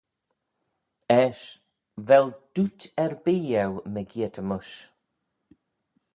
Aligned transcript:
Eisht, 1.19 1.51
vel 2.07 2.27
dooyt 2.53 2.81
erbee 3.03 3.51
eu 3.63 3.73
mygeayrt-y-mysh? 3.93 4.75